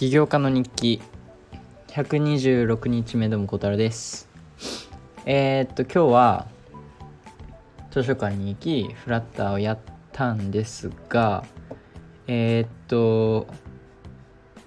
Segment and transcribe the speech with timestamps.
[0.00, 1.02] 起業家の日記。
[1.88, 4.30] 126日目ども小太郎です。
[5.26, 6.46] えー、っと今日は
[7.90, 9.78] 図書館に行きフラッターをやっ
[10.10, 11.44] たんですが
[12.26, 13.46] えー、っと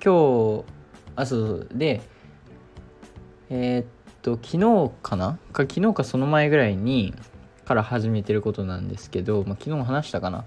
[0.05, 0.65] 今日
[1.15, 2.04] あそうで
[3.50, 3.86] えー、っ
[4.21, 5.39] と昨日かな？
[5.52, 7.15] か昨日かその前ぐらいに
[7.65, 10.45] から始めてることなんですけど、まあ、昨日も話したかな？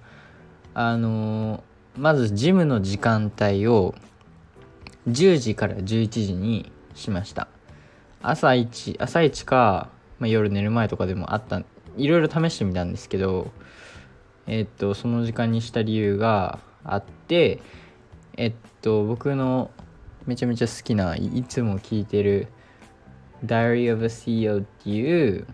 [0.74, 1.64] あの
[1.96, 3.96] まずジムの時間帯を
[5.08, 7.48] 10時から11時にしました。
[8.22, 9.88] 朝一朝一か、
[10.18, 11.62] まあ、夜寝る前とかでもあった
[11.96, 13.52] いろいろ試してみたんですけど
[14.46, 17.60] えっとその時間にした理由があって
[18.36, 19.70] えっと僕の
[20.26, 22.48] めちゃめちゃ好きないつも聞いてる
[23.44, 25.46] Diary of a CEO っていう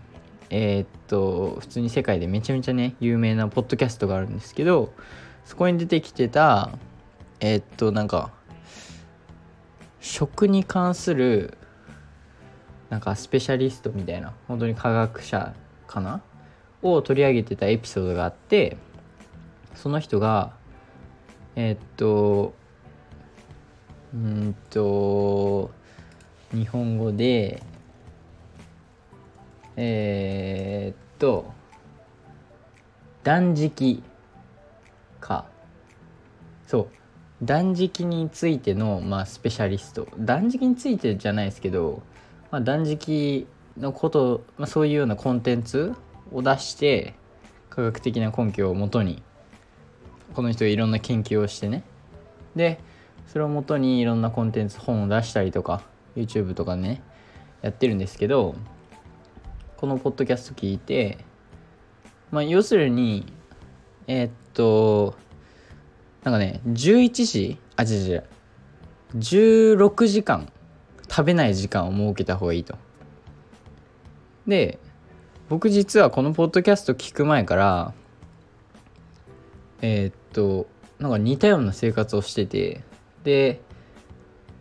[0.49, 4.93] えー、っと普通に世界でめちゃめちゃね有名なポッドキャストがあるんですけど
[5.45, 6.71] そこに出てきてた
[7.39, 8.31] え、っとなんか
[10.13, 11.57] 食に関する
[12.91, 15.55] なんかスペシャリストみたいな本当に科学者
[15.87, 16.21] かな？
[16.83, 18.77] を取り上げてたエピソードがあって
[19.73, 20.53] その人が
[21.55, 22.53] えー、っと
[24.13, 25.71] うんと
[26.51, 27.63] 日本語で
[29.75, 31.51] えー、っと
[33.23, 34.03] 断食
[35.19, 35.45] か。
[36.67, 37.02] そう。
[37.45, 40.07] 断食についての、まあ、スペシャリスト。
[40.17, 42.01] 断食についてじゃないですけど、
[42.51, 45.93] まあ、断食のこと、まあ、そういうようなコンテンツ
[46.31, 47.15] を出して
[47.69, 49.21] 科学的な根拠をもとに
[50.33, 51.83] この人がいろんな研究をしてね。
[52.55, 52.79] で
[53.27, 55.83] それをもとにいろんなコンテンツ本を出したりとか
[56.15, 57.01] YouTube とかね
[57.61, 58.55] やってるんですけど
[59.77, 61.17] このポッドキャスト聞いて
[62.29, 63.25] まあ要するに
[64.05, 65.15] えー、っと
[66.23, 68.23] なんかね11時あ違う違う。
[69.15, 70.51] 16時間
[71.09, 72.77] 食べない時間を設けた方がいいと。
[74.47, 74.79] で
[75.49, 77.93] 僕実はこのポッドキャスト聞く前から
[79.81, 80.67] えー、っと
[80.99, 82.81] なんか似たような生活をしてて
[83.23, 83.61] で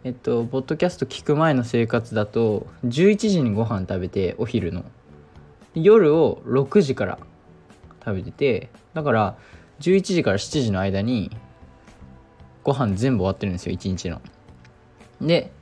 [0.05, 4.85] えっとポッドキャスト聞く前の生活だと11時にご飯食べてお昼の。
[5.75, 7.19] 夜を6時から
[8.05, 9.37] 食べててだから
[9.81, 11.31] 11時から7時の間に
[12.63, 14.21] ご飯全部終わってるんですよ1日の。
[15.21, 15.53] で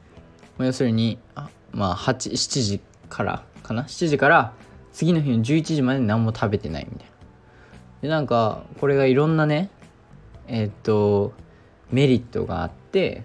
[0.58, 4.52] 要するにあまあ87時からかな？7時から
[4.92, 7.12] 次の日の11時まで何も食べてないみたいな。
[8.02, 9.70] でなんかこれがいろんなね
[10.46, 11.32] えー、っと
[11.90, 13.24] メリットがあって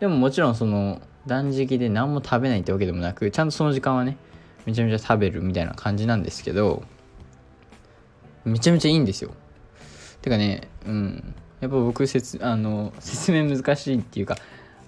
[0.00, 4.16] でももちろんその断食で何も食べないってわけでもなくちゃんとその時間はね
[4.66, 6.82] めちゃめちゃ食べるみたいな感じなんですけど
[8.44, 9.32] めちゃめちゃいいんですよ。
[10.22, 11.34] てかねうん。
[11.60, 14.36] やっぱ僕説あの説明難しいっていうか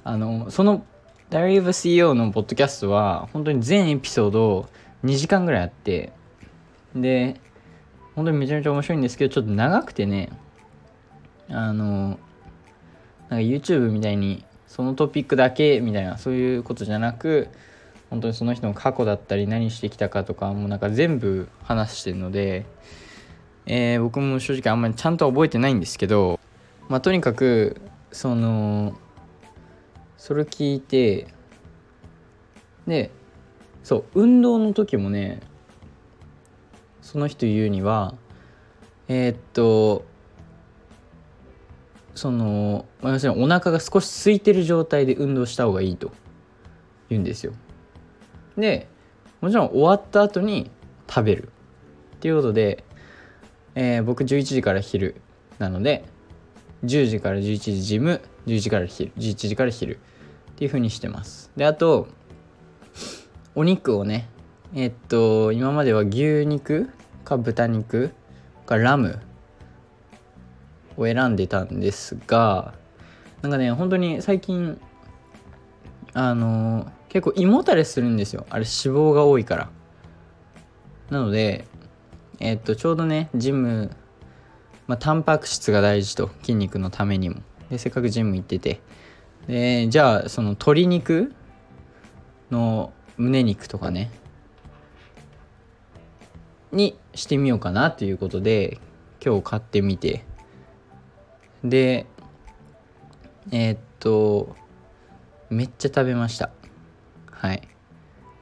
[0.04, 0.84] あのその
[1.30, 4.68] Diary of a CEO のポッドキャストは本当に全エピソード
[5.04, 6.12] 2時間ぐらいあって
[6.94, 7.40] で
[8.14, 10.30] 本当にめちゃめちゃ面白いんですけどちょっと長くてね
[11.48, 17.48] あのなんか YouTube みたいにそのトピックだけみたいなそういうことじゃなく
[18.10, 22.66] 本当にその人の過去だったり何してきたかとかもうなんか全部話してるので、
[23.66, 26.39] えー、僕も正直あんまりちゃんと覚えてないんですけど
[26.90, 27.80] まあとにかく
[28.10, 28.98] その
[30.18, 31.28] それ聞いて
[32.86, 33.12] で
[33.84, 35.40] そう運動の時もね
[37.00, 38.14] その人言うには
[39.06, 40.04] えー、っと
[42.16, 46.10] その、まあ、要するにお腹が少し空いてる状態で運動した方がいいと
[47.08, 47.52] 言うんですよ。
[48.56, 48.88] で
[49.40, 50.72] もちろん終わった後に
[51.08, 51.52] 食べる
[52.16, 52.84] っていうことで、
[53.76, 55.20] えー、僕11時から昼
[55.60, 56.04] なので
[56.84, 59.98] 10時から11時ジム11時から昼11時から昼っ
[60.56, 61.50] ていう風にしてます。
[61.56, 62.08] であと
[63.54, 64.28] お肉をね
[64.74, 66.90] え、っと今までは牛肉
[67.24, 68.12] か豚肉
[68.66, 69.20] かラム
[70.96, 72.74] を選んでたんですが
[73.42, 74.80] なんかね本当に最近
[76.12, 78.46] あの結構胃もたれするんですよ。
[78.50, 79.70] あれ脂肪が多いから。
[81.10, 81.64] なので
[82.38, 83.90] え、っとちょうどねジム
[84.90, 87.42] まあタンパク質が大事と筋肉のためにも。
[87.70, 88.80] でせっかくジム行ってて。
[89.46, 91.32] でじゃあその鶏肉
[92.50, 94.10] の胸肉とかね。
[96.72, 98.80] にしてみようかなということで
[99.24, 100.24] 今日買ってみて。
[101.62, 102.06] で
[103.52, 104.56] えー、っと
[105.50, 106.50] めっちゃ食べました。
[107.30, 107.62] はい。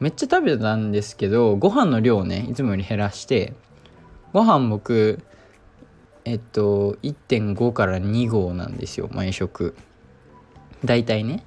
[0.00, 3.52] めっちゃ食べたんですけどご飯の量をねいつもより減らして
[4.32, 5.22] ご飯僕
[6.28, 9.74] えっと1.5から2合なんですよ毎食。
[10.84, 11.42] 大体ね。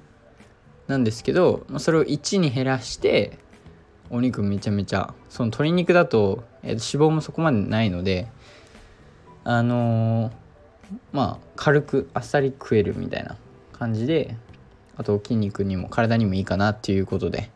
[0.88, 3.38] なんですけどそれを1に減らして
[4.10, 5.14] お肉めちゃめちゃ。
[5.28, 8.26] その鶏肉だと、えー、と脂肪もそこまでないので
[9.44, 10.32] あのー、
[11.12, 13.36] まあ軽くあっさり食えるみたいな
[13.72, 14.36] 感じで
[14.96, 17.52] あと筋肉にも体にもいいかなっていうことで、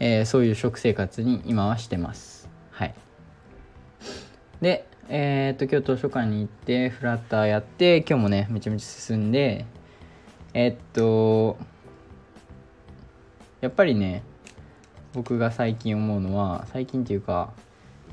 [0.00, 2.50] えー、そういう食生活に今はしてます。
[2.72, 2.94] はい。
[4.60, 9.66] でえー、っと今日図書館に行ってフラッターやって今日もねめちゃめちゃ進んで
[10.54, 11.58] え、っと
[13.60, 14.22] やっぱりね
[15.12, 17.52] 僕が最近思うのは最近っていうか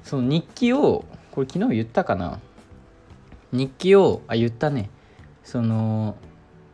[0.04, 2.40] その日記をこれ昨日言ったかな？
[3.52, 4.90] 日記をあ言ったね。
[5.44, 6.16] その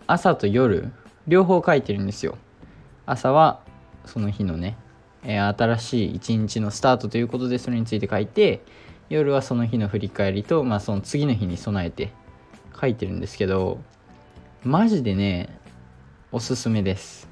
[0.08, 0.92] 朝と夜
[1.28, 2.38] 両方書いてるんですよ。
[3.06, 3.62] 朝は
[4.06, 4.78] その日のね、
[5.24, 8.64] えー、新しい一日のスタートということでそれについて書いて
[9.10, 12.12] 夜はその日の振り返りと、まあ、その次の日に備えて
[12.80, 13.80] 書いてるんですけど
[14.64, 15.60] マジでね
[16.32, 17.30] おすすめです。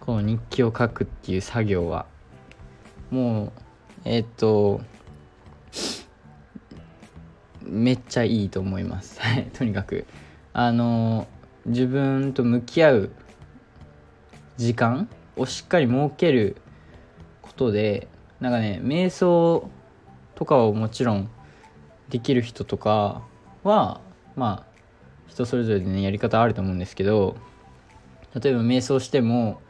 [0.00, 2.06] この日記を書くっていう作業は。
[3.10, 3.52] もう
[4.04, 4.80] えー、っと
[7.60, 9.20] めっちゃいいと思います。
[9.52, 10.06] とにかく。
[10.52, 11.26] あの
[11.66, 13.10] 自分と向き合う
[14.56, 16.56] 時間をしっかり設ける
[17.42, 18.08] ことで
[18.40, 19.68] なんかね瞑想
[20.34, 21.28] とかをもちろん
[22.08, 23.22] できる人とか
[23.64, 24.00] は
[24.36, 24.72] まあ
[25.28, 27.36] 人それぞれでねやり方あると思うんですけど
[28.34, 29.60] 例えば瞑想しても、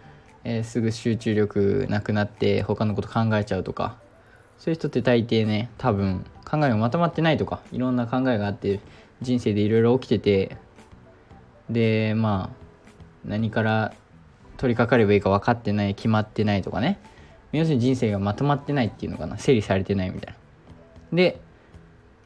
[0.45, 3.97] えー、すぐ集中力なくなって他のこと考えちゃうとか
[4.59, 8.81] そういう人って大抵ね多分考えがまとまってないとかいろんな考えがあって
[9.21, 10.57] 人生でいろいろ起きてて
[11.71, 12.63] でまあ
[13.25, 13.95] 何から
[14.57, 17.01] 取り掛かればいいか分かってない決まってないとかね。
[17.53, 19.37] 要するに人生がまとまってないっていうのかな。
[19.39, 20.39] 整理されてないみたいな。
[21.13, 21.41] で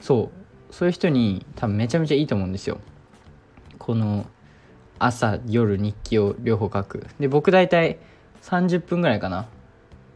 [0.00, 0.30] そ
[0.70, 2.80] うそういう人に多分めちゃめちゃいいと思うんですよ。
[3.78, 4.26] この
[4.98, 7.06] 朝夜日記を両方書く。
[7.20, 7.98] で僕大体
[8.42, 9.46] 30分ぐらいかな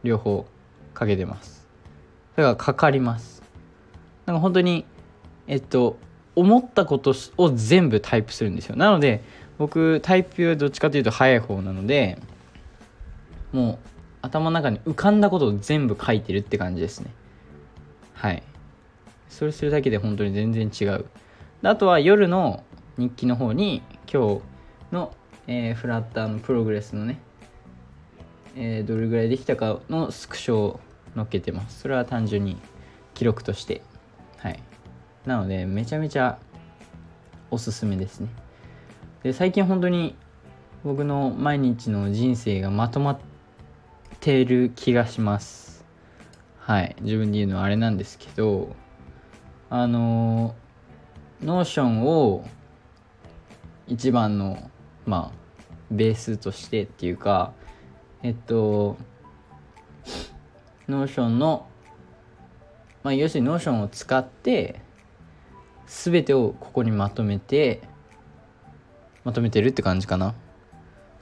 [0.03, 0.45] 両方
[0.93, 1.67] かけてます。
[2.35, 3.43] だからかかります。
[4.25, 4.85] なんか本当に
[5.47, 5.97] えっと
[6.35, 8.75] 思ったことを全部タイプするんですよ。
[8.75, 9.23] なので
[9.57, 12.17] 僕タイプどっちかというと早い方なので
[13.51, 13.77] もう
[14.21, 17.11] 頭の中に浮かんだことを全部書いてるって感じですね。
[18.13, 18.43] はい。
[19.31, 21.05] それするだけで本当に全然違う。
[21.63, 22.63] あとは夜の
[22.97, 23.81] 日記の方に
[24.11, 24.41] 今日
[24.91, 25.15] の、
[25.47, 27.19] えー、フラッターのプログレスのね、
[28.55, 30.79] えー、どれぐらいできたかのスクショを
[31.15, 31.79] 載っけてます。
[31.79, 32.57] それは単純に
[33.13, 33.81] 記録として。
[34.37, 34.59] はい。
[35.25, 36.37] なのでめちゃめちゃ
[37.49, 38.29] おすすめですね。
[39.23, 40.15] で最近本当に
[40.83, 43.19] 僕の毎日の人生がまとまっ
[44.19, 45.85] てる気がします。
[46.59, 46.97] はい。
[47.01, 48.75] 自分で言うのはあれなんですけど
[49.73, 50.53] あの
[51.41, 52.45] Notion を
[53.87, 54.69] 一番の
[55.05, 57.53] まあベースとしてっていうか
[58.21, 58.97] えっと
[60.89, 61.67] Notion の
[63.01, 64.81] まあ要するに Notion を使って
[65.87, 67.81] 全てをここにまとめて
[69.23, 70.35] まとめてるって感じかな。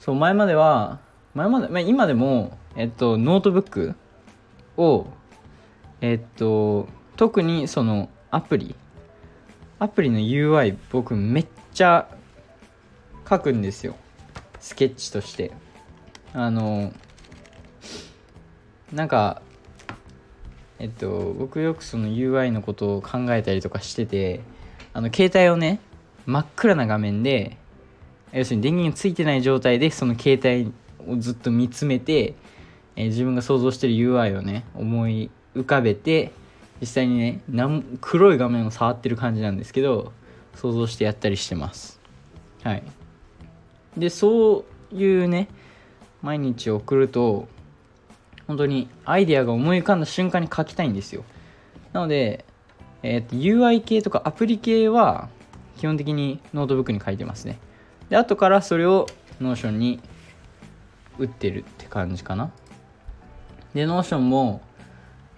[0.00, 0.98] そう前までは
[1.34, 3.94] 前まで、まあ、今でもえっとノートブック
[4.76, 5.06] を
[6.00, 8.74] えっと特にそのアプリ？
[9.78, 12.08] アプリの UI 僕めっちゃ
[13.28, 13.96] 書くんですよ。
[14.60, 15.52] スケッチとして。
[16.32, 16.92] あの
[18.92, 19.42] なんか
[20.78, 24.40] えっと僕よくその UI のことを考えたりとかしてて
[24.92, 25.80] あの携帯をね
[26.26, 27.56] 真っ暗な画面で
[28.32, 30.72] 要するに電源がついてない状態でその携帯
[31.12, 32.34] をずっと見つめて、
[32.94, 36.32] えー、自分が想像してる UI をね思い浮かべて
[36.80, 37.40] 実際にね
[38.00, 40.12] 黒い画面を触ってる感じなんですけど
[40.54, 42.00] 想像してやったりしてます。
[42.62, 42.82] はい。
[43.96, 45.48] でそういうね
[46.22, 47.48] 毎日送ると
[48.46, 51.24] 本当にアイデアが思い浮かんだ瞬間に書きたいんですよ。
[51.92, 52.44] なので、
[53.02, 55.28] えー、と UI 系とかアプリ系は
[55.76, 57.58] 基本的にノートブックに書いてますね。
[58.08, 59.06] で後からそれを
[59.40, 60.00] Notion に
[61.18, 62.50] 打ってるって感じかな。
[63.72, 64.60] で Notion も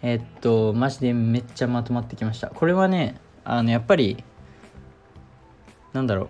[0.02, 2.48] えっとマジでめっちゃまとまってきました。
[2.48, 4.22] これはねあのやっぱり
[5.92, 6.28] なんだろう。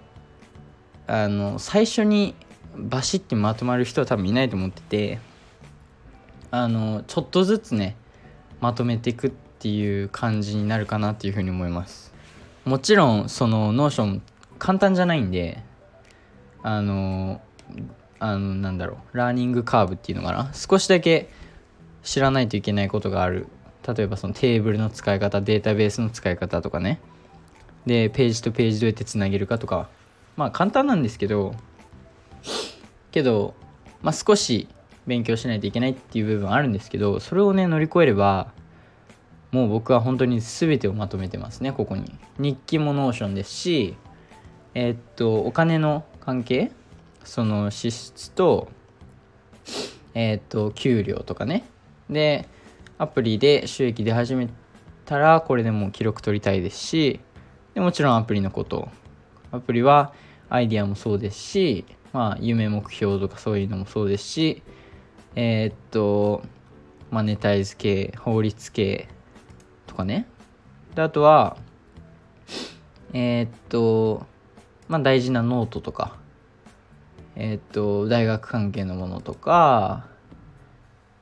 [1.07, 2.35] あの最初に
[2.76, 5.19] バシッてまとまる人は多分いないと思ってて
[6.50, 7.97] あのちょっとずつね
[8.61, 12.14] まとめていくっていう感じになるかなっていうふうに思います。
[12.64, 14.23] もちろんその Notion
[14.59, 15.62] 簡単じゃないんで
[16.62, 17.41] あの
[18.21, 19.17] あのなんだろう。
[19.17, 20.50] learning curve っていうのかな。
[20.52, 21.29] 少しだけ
[22.02, 23.49] 知らないといけないことがある
[23.87, 27.01] 例えばそのテーブルの使い方データベースの使い方とかね。
[27.87, 29.89] でページとページどうやってつなげるかとか。
[30.37, 31.55] まあ簡単なんですけど。
[33.11, 33.55] けど、
[34.03, 34.69] まあ、少し
[35.07, 38.53] 勉強しないといけないっていう部分あるんですけどそれをね乗り越えれば
[39.51, 42.19] もう僕は本当に全てをまとめてますねここに。
[42.39, 43.97] 日記も Notion ですし
[44.75, 46.73] えー、っとお金の関係
[47.25, 48.69] その支出と
[50.15, 51.65] えー、っと給料とかね。
[52.09, 52.49] で
[52.99, 54.49] アプリで収益出始め
[55.05, 57.21] たらこれでも記録取りたいですし
[57.75, 58.89] でもちろんアプリのこと。
[59.51, 60.13] アプリは
[60.49, 64.63] アイディアもそうですしまあ夢目標とかそういうのもそうですし
[65.35, 66.43] えー、っと
[67.11, 69.09] マネタイズ系法律系
[69.87, 70.27] とかね。
[70.95, 71.57] であとは
[73.13, 74.27] えー、っと
[74.89, 76.17] まあ大事なノートとか。
[77.35, 80.07] えー、っと大学関係のものとか。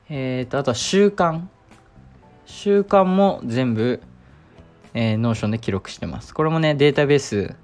[0.09, 1.43] え、っとあとは習慣。
[2.51, 4.01] 習慣も全部、
[4.93, 6.33] えー、 Notion で記録してます。
[6.33, 7.55] これもねデータベース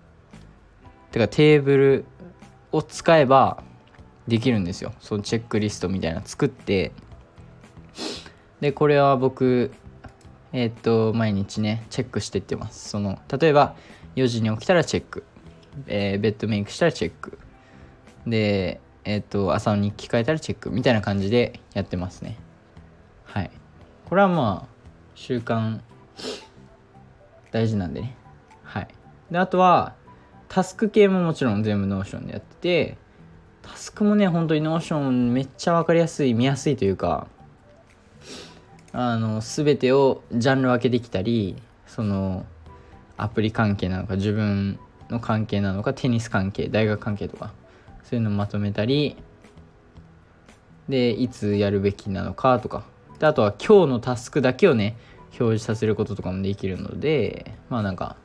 [1.12, 2.06] てかテーブル
[2.72, 3.62] を使えば
[4.28, 4.94] できるんですよ。
[5.00, 6.94] そのチェックリストみたいな作って。
[8.62, 9.72] でこれは僕
[10.54, 12.90] えー、っと毎日ねチェックしてってます。
[12.90, 13.76] その例えば
[14.16, 15.26] 4時に起きたらチェック、
[15.88, 17.38] えー、ベッドメイクしたらチェック。
[18.26, 22.38] でえー、っと朝の日記変えたらチェックみたいな感じでやってますね。
[23.26, 23.52] はい。
[24.06, 24.77] これはまあ
[25.18, 25.80] 習慣
[27.52, 28.16] 大事なんでね。
[28.64, 28.88] はい。
[29.32, 29.96] であとは
[30.48, 32.98] タスク系ももちろん全部 Notion でやってて
[33.64, 37.28] タスクもね本当に Notion めっちゃ分かりやすい見やすいというか
[38.94, 42.46] あの全てをジャンル分けできたりその
[43.18, 47.54] アプリ関係なのか自分の関係なのかテニス関係大学関係とか
[48.04, 49.18] そういうのをまとめたり
[50.88, 52.86] でいつやるべきなのかとか
[53.20, 54.98] であとは今日のタスクだけをね
[55.40, 58.16] 表示させることとかもできるのでまあなんか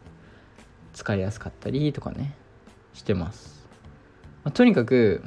[0.92, 2.34] 使いやすかったりとかね
[2.94, 3.66] してます、
[4.44, 5.22] まあ、とにかく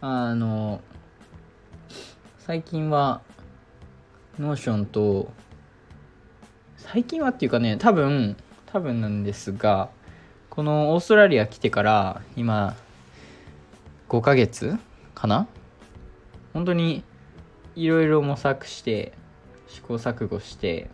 [0.00, 0.80] あの
[2.38, 3.22] 最近は
[4.38, 5.32] Notion と
[6.76, 9.90] 最近はっていうかね多分多分なんですが
[10.50, 12.76] このオーストラリア来てから今
[14.08, 14.76] 5ヶ月
[15.14, 15.46] かな？
[16.52, 17.02] 本当に
[17.76, 19.12] いろいろ模索して
[19.68, 20.90] 試行錯誤して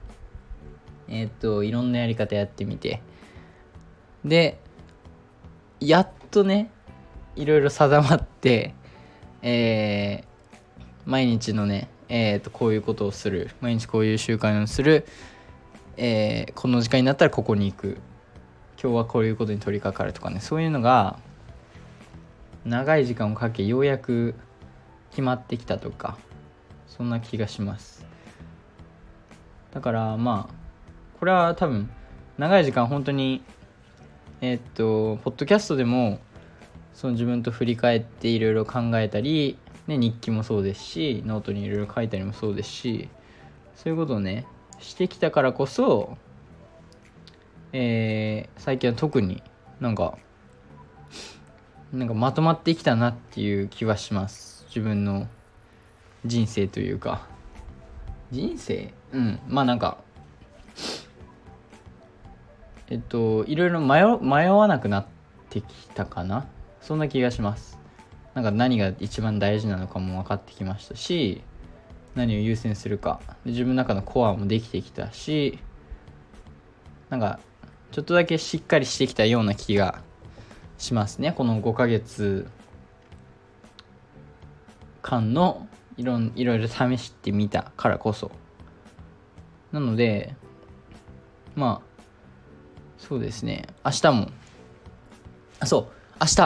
[1.08, 3.02] えっ、といろんなやり方やってみて。
[4.24, 4.58] で
[5.80, 6.70] やっとね
[7.36, 8.74] いろいろ定まって
[9.42, 15.06] えー、毎日のねえー、とこういうことをする毎日こういう習慣をする、
[15.96, 17.98] えー、この時間になったらここに行く。
[18.82, 21.18] 今日はこういうことに取り掛かるとかねそういうのが
[22.64, 24.34] 長い時間をかけようやく
[25.10, 26.16] 決まってきたとか。
[27.00, 28.04] そんな気がします。
[29.72, 30.54] だからまあ
[31.18, 31.88] これは多分
[32.36, 33.42] 長い時間本当に
[34.42, 36.18] えー、っとポッドキャストでも
[36.92, 43.08] その自分と振り返っていろいろ考えたりね、日記もそうですしノートにいろいろ書いたりもそうですし
[43.76, 44.44] そういうことをね
[44.78, 46.18] してきたからこそ、
[47.72, 49.42] えー、最近は特に
[49.80, 50.18] なんか
[51.94, 54.66] なんかまとまってきたなっていう気はします。
[54.68, 55.28] 自分の
[56.24, 57.26] 人生というか。
[58.30, 58.92] 人生？
[59.12, 59.40] うん。
[59.48, 59.98] まあなんか
[62.88, 65.06] えっといろいろ迷迷わなくなっ
[65.48, 66.46] てきたかな？
[66.80, 67.78] そんな気がします。
[68.34, 71.42] なんか何が一番大事なのかも分かってきましたし
[72.14, 73.20] 何を優先するか。
[73.44, 75.58] 自分の中のコアもできてきたし
[77.08, 77.40] なんか
[77.90, 80.00] ちょっとだけしっかりしてきたような気が
[80.78, 81.32] しますね。
[81.32, 82.46] この5ヶ月
[85.02, 85.66] 間の
[86.00, 86.04] い
[86.44, 88.30] ろいろ試してみたからこそ。
[89.72, 90.34] なので
[91.54, 91.90] まあ
[92.98, 93.66] そうですね。
[93.84, 94.30] 明日も。
[95.58, 95.86] あそう。
[96.20, 96.36] 明日。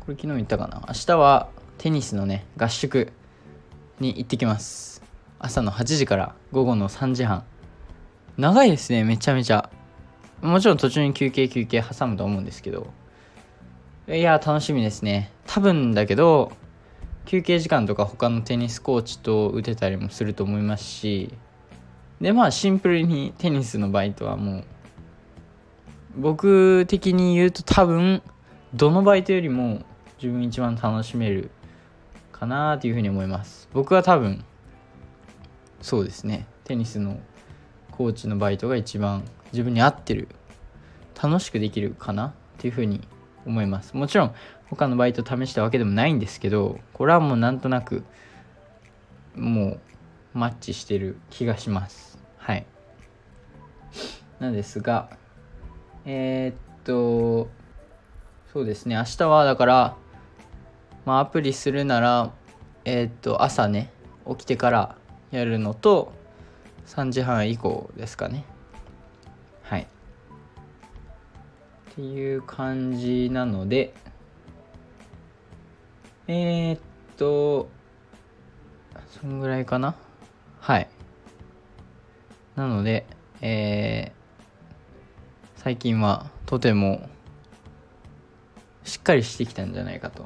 [0.00, 0.82] これ昨日言ったかな。
[0.88, 1.48] 明日は
[1.78, 3.12] テニスのね合宿
[3.98, 5.02] に行ってきます。
[5.38, 7.44] 朝の8時から午後の3時半。
[8.36, 9.70] 長いですねめちゃめちゃ。
[10.40, 12.88] もちろん途中に休憩休憩挟むと思うんですけど。
[14.08, 15.30] いや楽しみですね。
[15.46, 16.52] 多分だけど
[17.30, 21.32] 休憩時間とか他のテニスコーチと打てたりもすると思いますし
[22.20, 24.64] でまあシンプルにテニスのバイトはもう
[26.16, 28.20] 僕的に言うと多分
[28.74, 29.82] どのバイトよりも
[30.20, 31.52] 自分一番楽しめる
[32.32, 33.68] かなというふうに思います。
[33.72, 34.44] 僕は多分
[35.80, 36.48] そうですね。
[36.64, 37.20] テニスの
[37.92, 39.22] コーチのバイトが一番
[39.52, 40.26] 自分に合ってる
[41.22, 43.06] 楽しくできるかなっていうふうに
[43.46, 43.96] 思います。
[43.96, 44.34] もちろん
[44.70, 48.04] 他のバイト試したわけでもないんですけどこれはもうなんとなく
[49.34, 49.78] も
[50.34, 52.18] うマッチしてる気がします。
[52.38, 52.66] はい。
[54.38, 55.10] なんですが
[56.04, 57.48] えー、っと
[58.52, 58.94] そうですね。
[58.94, 59.96] 明日はだから
[61.04, 62.30] まあ、アプリするなら
[62.84, 63.90] えー、っと朝ね
[64.28, 64.96] 起きてから
[65.30, 66.12] やるのと
[66.86, 68.44] 3時半以降ですかね。
[69.62, 69.82] はい。
[69.82, 69.86] っ
[71.94, 73.94] ていう感じなので
[76.32, 76.80] えー、っ
[77.16, 77.68] と
[79.20, 79.96] そんぐらいかな？
[80.60, 80.88] はい。
[82.54, 83.04] なので
[83.40, 87.08] えー、最近はとても
[88.84, 90.24] しっかりしてきたんじゃないかと。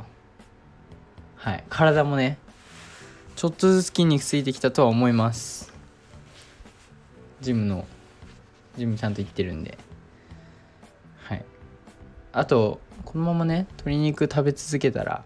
[1.37, 1.65] はい。
[1.71, 2.37] 体もね
[3.35, 5.73] ちょっとずつ筋肉ついてきたとは思います。
[7.41, 7.87] ジムの
[8.77, 9.79] ジムちゃんと行ってるんで。
[11.23, 11.45] はい。
[12.35, 15.25] あとこのままね鶏肉食べ続けたら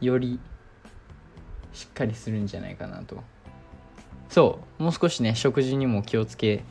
[0.00, 0.38] より
[1.72, 3.22] しっかりするんじゃないかなと。
[4.28, 6.62] そうもう少しね食事にも気をつけ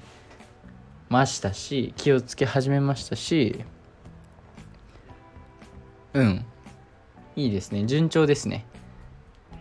[1.10, 3.66] ましたし気をつけ始めましたし
[6.14, 6.46] うん。
[7.36, 7.86] いいですね。
[7.86, 8.66] 順調ですね。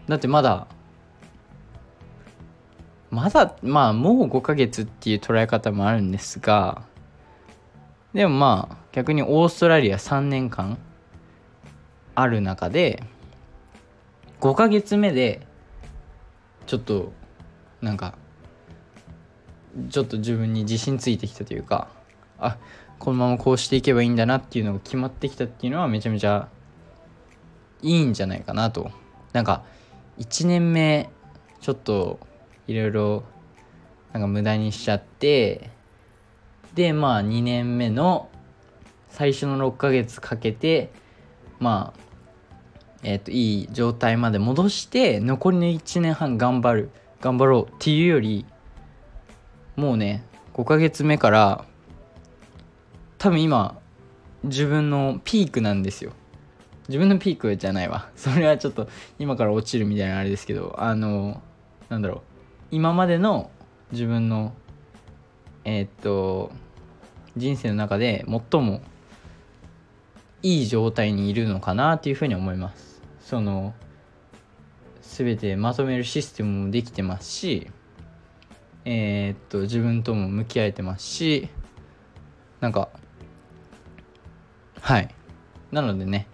[0.09, 0.67] だってまだ
[3.11, 6.83] まだまあもう5ヶ月っていう捉え方もあるんですが
[8.13, 10.79] でもまあ逆にオーストラリア3年間
[12.15, 13.03] ある中で
[14.41, 15.47] 5ヶ月目で
[16.67, 17.13] ちょっと
[17.81, 18.15] なんか
[19.91, 21.89] ちょっと自分に自信ついてきたというか
[22.39, 22.59] あ
[22.99, 26.49] このままこうしていけばいいんだなっていうのが決まってきたっていうのはめちゃめちゃ
[27.83, 28.91] いいんじゃないかなと。
[29.33, 29.65] なんか
[30.19, 31.11] 1年目
[31.61, 32.19] ちょっと
[32.67, 33.25] いろいろ
[34.13, 35.71] なんか無駄にしちゃって
[36.75, 38.29] でまあ2年目の
[39.11, 40.91] 最初の6ヶ月かけて
[41.61, 42.08] まあ
[43.03, 46.91] えっ、ー、といい状態まで戻して残りの1年半頑張る
[47.21, 48.45] 頑張ろうっていうより
[49.77, 50.25] もうね
[50.55, 51.65] 5ヶ月目から
[53.19, 53.79] 多分今
[54.45, 56.13] 自分のピークなんですよ。
[56.89, 58.09] 自分のピークじゃないわ。
[58.17, 61.43] それはちょっと今から落ちるみたいなあれですけどあの
[61.89, 62.21] なんだろう。
[62.71, 63.51] 今までの
[63.93, 64.53] 自分の
[65.65, 66.51] えー、っと
[67.37, 68.81] 人生の中で最も
[70.43, 73.03] いい状態にいるのかなっていうふうに思います。
[73.21, 73.75] その
[75.03, 77.67] 全てまとめるシステムもできてますし
[78.85, 81.49] えー、っと自分とも向き合えてますし
[82.61, 82.89] なんか
[84.81, 85.15] はい。
[85.73, 86.27] なのでね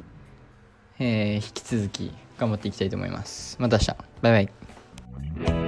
[0.99, 3.57] えー、引き続き頑張っていきたいと思います。
[3.59, 3.97] また明日。
[4.23, 5.64] バイバイ。